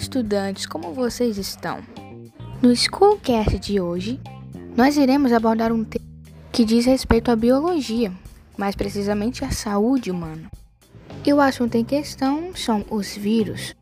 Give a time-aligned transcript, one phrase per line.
[0.00, 1.80] estudantes, como vocês estão?
[2.62, 4.18] No Schoolcast de hoje,
[4.74, 6.06] nós iremos abordar um tema
[6.50, 8.10] que diz respeito à biologia,
[8.56, 10.50] mais precisamente à saúde humana.
[11.24, 13.76] E o assunto em questão são os vírus.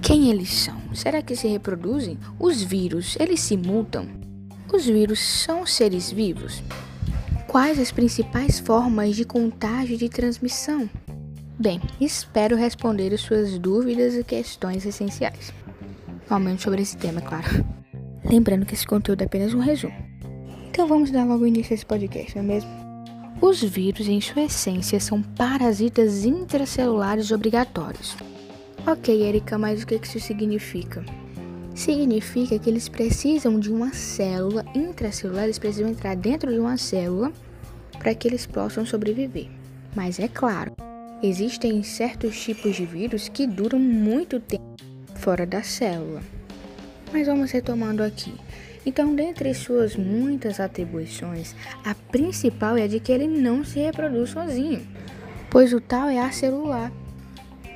[0.00, 0.76] Quem eles são?
[0.94, 2.18] Será que se reproduzem?
[2.40, 4.08] Os vírus, eles se mutam?
[4.72, 6.62] Os vírus são seres vivos?
[7.46, 10.88] Quais as principais formas de contágio e de transmissão?
[11.60, 15.52] Bem, espero responder as suas dúvidas e questões essenciais.
[16.28, 17.48] Somente sobre esse tema, claro.
[18.24, 19.96] Lembrando que esse conteúdo é apenas um resumo.
[20.68, 22.70] Então vamos dar logo início a esse podcast, não é mesmo?
[23.40, 28.16] Os vírus, em sua essência, são parasitas intracelulares obrigatórios.
[28.86, 31.04] Ok, Erika, mas o que isso significa?
[31.74, 37.32] Significa que eles precisam de uma célula intracelular, eles precisam entrar dentro de uma célula
[37.98, 39.48] para que eles possam sobreviver.
[39.96, 40.72] Mas é claro,
[41.20, 44.76] Existem certos tipos de vírus que duram muito tempo
[45.16, 46.22] fora da célula.
[47.12, 48.32] Mas vamos retomando aqui.
[48.86, 54.30] Então, dentre suas muitas atribuições, a principal é a de que ele não se reproduz
[54.30, 54.86] sozinho,
[55.50, 56.92] pois o tal é acelular,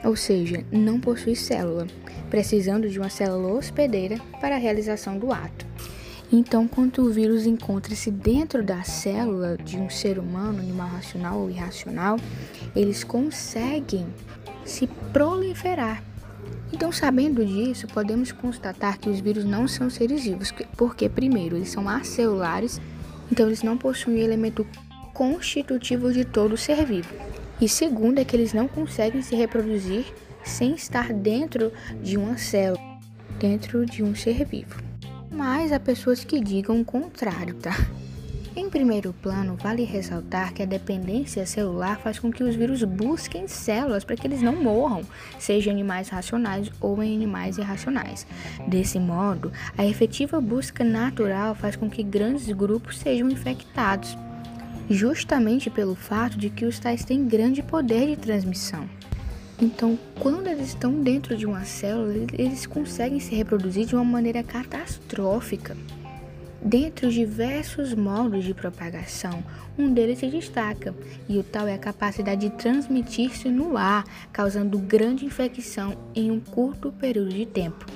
[0.04, 1.88] ou seja, não possui célula,
[2.30, 5.71] precisando de uma célula hospedeira para a realização do ato.
[6.34, 11.50] Então, quando o vírus encontra-se dentro da célula de um ser humano, animal racional ou
[11.50, 12.18] irracional,
[12.74, 14.06] eles conseguem
[14.64, 16.02] se proliferar.
[16.72, 21.68] Então, sabendo disso, podemos constatar que os vírus não são seres vivos, porque, primeiro, eles
[21.68, 22.80] são acelulares,
[23.30, 24.66] então eles não possuem elemento
[25.12, 27.14] constitutivo de todo ser vivo.
[27.60, 30.06] E segundo, é que eles não conseguem se reproduzir
[30.42, 31.70] sem estar dentro
[32.02, 32.80] de uma célula,
[33.38, 34.91] dentro de um ser vivo.
[35.32, 37.74] Mas há pessoas que digam o contrário, tá?
[38.54, 43.48] Em primeiro plano, vale ressaltar que a dependência celular faz com que os vírus busquem
[43.48, 45.00] células para que eles não morram,
[45.38, 48.26] seja em animais racionais ou em animais irracionais.
[48.68, 54.18] Desse modo, a efetiva busca natural faz com que grandes grupos sejam infectados,
[54.90, 58.86] justamente pelo fato de que os tais têm grande poder de transmissão.
[59.62, 64.42] Então, quando eles estão dentro de uma célula, eles conseguem se reproduzir de uma maneira
[64.42, 65.76] catastrófica.
[66.60, 69.40] Dentre os diversos modos de propagação,
[69.78, 70.92] um deles se destaca,
[71.28, 74.02] e o tal é a capacidade de transmitir-se no ar,
[74.32, 77.86] causando grande infecção em um curto período de tempo.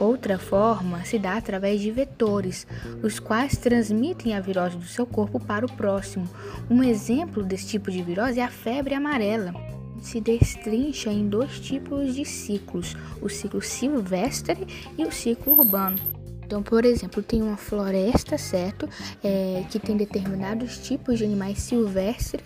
[0.00, 2.66] Outra forma se dá através de vetores,
[3.04, 6.28] os quais transmitem a virose do seu corpo para o próximo.
[6.68, 9.63] Um exemplo desse tipo de virose é a febre amarela
[10.04, 14.66] se destrincha em dois tipos de ciclos: o ciclo silvestre
[14.98, 15.96] e o ciclo urbano.
[16.44, 18.86] Então, por exemplo, tem uma floresta, certo?
[19.24, 22.44] É, que tem determinados tipos de animais silvestres.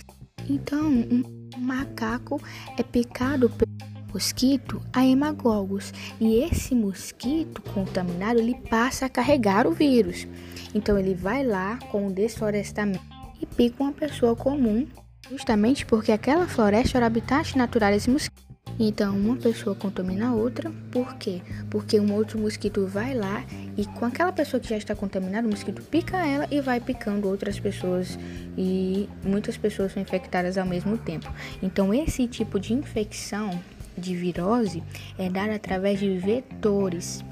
[0.48, 1.22] Então, um
[1.58, 2.40] macaco
[2.78, 3.68] é picado pelo
[4.14, 10.28] mosquito a hemagogos e esse mosquito contaminado ele passa a carregar o vírus.
[10.72, 13.02] Então, ele vai lá com o desflorestamento
[13.40, 14.86] e pica uma pessoa comum
[15.30, 18.48] Justamente porque aquela floresta era o habitat natural desse mosquito.
[18.80, 21.42] Então, uma pessoa contamina a outra, por quê?
[21.68, 23.44] Porque um outro mosquito vai lá
[23.76, 27.28] e com aquela pessoa que já está contaminada, o mosquito pica ela e vai picando
[27.28, 28.16] outras pessoas
[28.56, 31.32] e muitas pessoas são infectadas ao mesmo tempo.
[31.60, 33.50] Então, esse tipo de infecção
[33.96, 34.82] de virose
[35.18, 37.24] é dada através de vetores.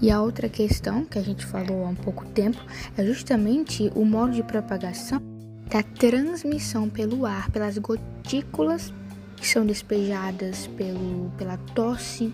[0.00, 2.58] E a outra questão que a gente falou há um pouco tempo
[2.96, 5.33] é justamente o modo de propagação
[5.74, 8.94] da transmissão pelo ar, pelas gotículas
[9.34, 12.32] que são despejadas pelo, pela tosse,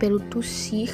[0.00, 0.90] pelo tossir.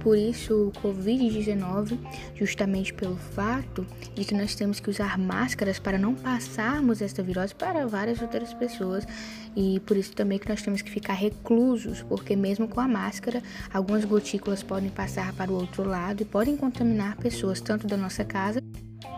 [0.00, 1.96] Por isso, o Covid-19,
[2.34, 7.54] justamente pelo fato de que nós temos que usar máscaras para não passarmos esta virose
[7.54, 9.06] para várias outras pessoas,
[9.54, 13.42] e por isso também que nós temos que ficar reclusos, porque mesmo com a máscara,
[13.72, 18.24] algumas gotículas podem passar para o outro lado e podem contaminar pessoas tanto da nossa
[18.24, 18.60] casa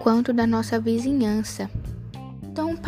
[0.02, 1.70] quanto da nossa vizinhança.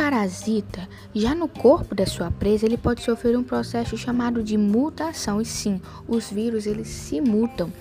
[0.03, 5.39] Parasita, já no corpo da sua presa, ele pode sofrer um processo chamado de mutação.
[5.39, 7.71] E sim, os vírus eles se mutam,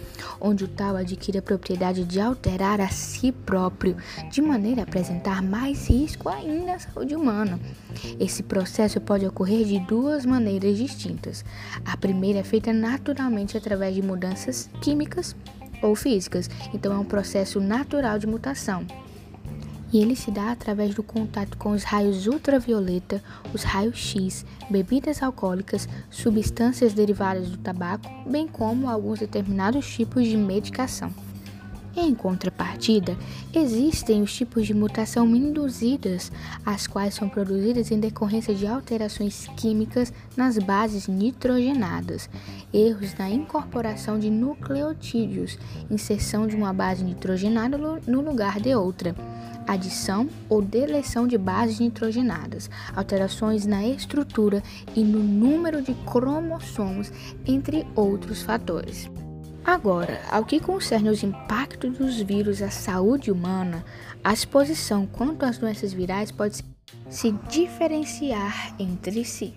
[0.40, 3.96] onde o tal adquire a propriedade de alterar a si próprio,
[4.30, 7.58] de maneira a apresentar mais risco ainda à saúde humana.
[8.20, 11.44] Esse processo pode ocorrer de duas maneiras distintas.
[11.84, 15.34] A primeira é feita naturalmente através de mudanças químicas
[15.82, 18.86] ou físicas, então é um processo natural de mutação
[19.92, 23.22] e ele se dá através do contato com os raios ultravioleta,
[23.52, 30.36] os raios X, bebidas alcoólicas, substâncias derivadas do tabaco, bem como alguns determinados tipos de
[30.36, 31.12] medicação.
[31.94, 33.18] Em contrapartida,
[33.54, 36.32] existem os tipos de mutação induzidas,
[36.64, 42.30] as quais são produzidas em decorrência de alterações químicas nas bases nitrogenadas,
[42.72, 45.58] erros na incorporação de nucleotídeos,
[45.90, 49.14] inserção de uma base nitrogenada no lugar de outra,
[49.66, 54.62] adição ou deleção de bases nitrogenadas, alterações na estrutura
[54.96, 57.12] e no número de cromossomos,
[57.46, 59.10] entre outros fatores.
[59.64, 63.84] Agora, ao que concerne os impactos dos vírus à saúde humana,
[64.22, 66.64] a exposição quanto às doenças virais pode
[67.08, 69.54] se diferenciar entre si,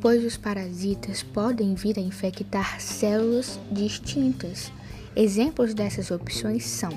[0.00, 4.72] pois os parasitas podem vir a infectar células distintas.
[5.14, 6.90] Exemplos dessas opções são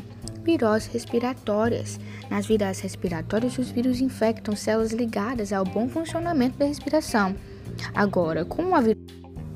[0.43, 1.99] viroses respiratórias.
[2.29, 7.35] Nas viroses respiratórias, os vírus infectam células ligadas ao bom funcionamento da respiração.
[7.93, 8.97] Agora, com a virose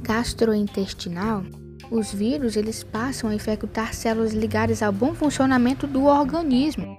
[0.01, 1.43] gastrointestinal,
[1.93, 6.97] os vírus eles passam a infectar células ligadas ao bom funcionamento do organismo.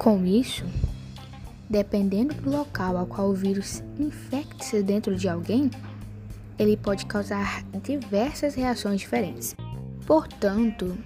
[0.00, 0.64] Com isso,
[1.70, 5.70] dependendo do local ao qual o vírus infecte-se dentro de alguém,
[6.58, 9.54] ele pode causar diversas reações diferentes.
[10.04, 10.98] Portanto,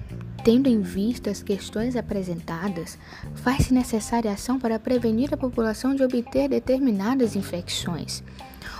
[0.42, 2.98] tendo em vista as questões apresentadas,
[3.34, 8.24] faz-se necessária ação para prevenir a população de obter determinadas infecções.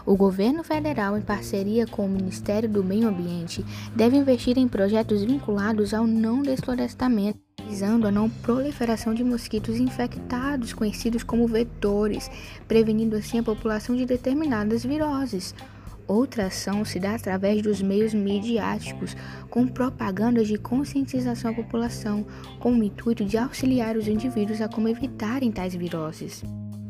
[0.06, 5.24] O governo federal, em parceria com o Ministério do Meio Ambiente, deve investir em projetos
[5.24, 12.30] vinculados ao não desflorestamento, visando a não proliferação de mosquitos infectados, conhecidos como vetores,
[12.68, 15.52] prevenindo assim a população de determinadas viroses.
[16.06, 19.16] Outra ação se dá através dos meios midiáticos,
[19.50, 22.24] com propagandas de conscientização à população,
[22.60, 26.44] com o intuito de auxiliar os indivíduos a como evitarem tais viroses.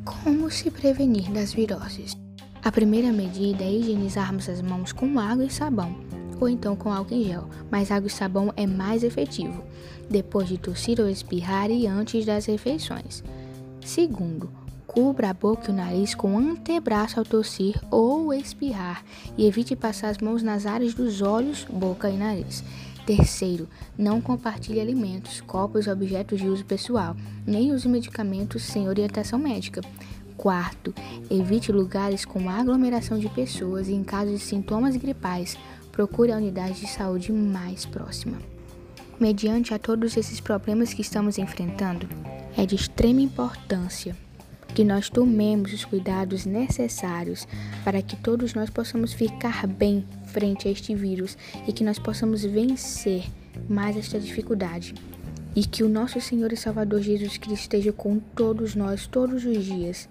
[0.05, 2.26] Como se prevenir das viroses?
[2.67, 5.95] A primeira medida é higienizarmos as mãos com água e sabão,
[6.41, 9.63] ou então com álcool em gel, mas água e sabão é mais efetivo,
[10.11, 13.23] depois de tossir ou espirrar e antes das refeições.
[13.81, 14.51] Segundo,
[14.85, 19.05] cubra a boca e o nariz com o antebraço ao tossir ou espirrar
[19.39, 22.65] e evite passar as mãos nas áreas dos olhos, boca e nariz.
[23.07, 27.15] Terceiro, não compartilhe alimentos, copos e objetos de uso pessoal,
[27.47, 29.81] nem use medicamentos sem orientação médica.
[30.37, 30.95] Quarto,
[31.31, 35.57] evite lugares com aglomeração de pessoas e, em caso de sintomas gripais,
[35.91, 38.37] procure a unidade de saúde mais próxima.
[39.19, 42.07] Mediante a todos esses problemas que estamos enfrentando,
[42.57, 44.15] é de extrema importância
[44.75, 47.49] que nós tomemos os cuidados necessários
[47.83, 51.37] para que todos nós possamos ficar bem frente a este vírus
[51.67, 53.25] e que nós possamos vencer
[53.71, 54.95] mais esta dificuldade.
[55.55, 59.65] E que o nosso Senhor e Salvador Jesus Cristo esteja com todos nós todos os
[59.65, 60.07] dias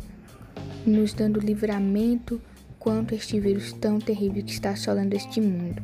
[0.90, 2.42] nos dando livramento
[2.80, 5.82] quanto a este vírus tão terrível que está assolando este mundo.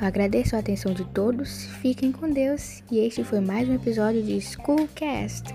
[0.00, 4.22] Eu agradeço a atenção de todos, fiquem com Deus e este foi mais um episódio
[4.22, 5.54] de Schoolcast.